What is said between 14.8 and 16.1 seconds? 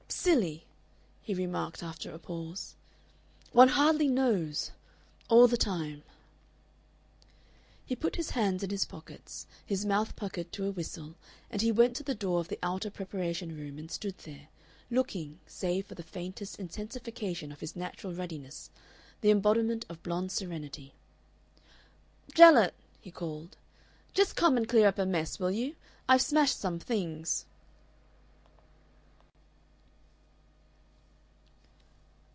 looking, save for the